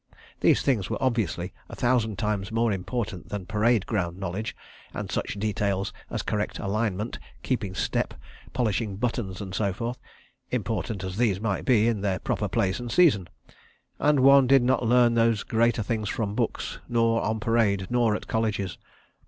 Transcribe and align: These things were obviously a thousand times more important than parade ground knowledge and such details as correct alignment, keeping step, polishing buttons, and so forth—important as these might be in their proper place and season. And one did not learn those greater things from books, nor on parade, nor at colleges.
These 0.39 0.63
things 0.63 0.89
were 0.89 0.97
obviously 0.99 1.53
a 1.69 1.75
thousand 1.75 2.17
times 2.17 2.51
more 2.51 2.71
important 2.71 3.29
than 3.29 3.45
parade 3.45 3.85
ground 3.85 4.17
knowledge 4.17 4.55
and 4.95 5.11
such 5.11 5.35
details 5.37 5.93
as 6.09 6.23
correct 6.23 6.57
alignment, 6.57 7.19
keeping 7.43 7.75
step, 7.75 8.15
polishing 8.51 8.95
buttons, 8.97 9.41
and 9.41 9.53
so 9.53 9.73
forth—important 9.73 11.03
as 11.03 11.17
these 11.17 11.39
might 11.39 11.65
be 11.65 11.87
in 11.87 12.01
their 12.01 12.17
proper 12.17 12.47
place 12.47 12.79
and 12.79 12.91
season. 12.91 13.29
And 13.99 14.21
one 14.21 14.47
did 14.47 14.63
not 14.63 14.83
learn 14.83 15.13
those 15.13 15.43
greater 15.43 15.83
things 15.83 16.09
from 16.09 16.33
books, 16.33 16.79
nor 16.89 17.21
on 17.21 17.39
parade, 17.39 17.85
nor 17.91 18.15
at 18.15 18.25
colleges. 18.27 18.79